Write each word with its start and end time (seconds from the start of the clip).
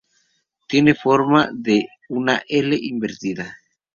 Tiene 0.67 0.95
forma 0.95 1.47
de 1.53 1.87
una 2.09 2.41
L 2.49 2.75
invertida. 2.75 3.55